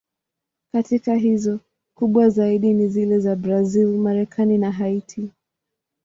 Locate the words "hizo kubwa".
1.15-2.29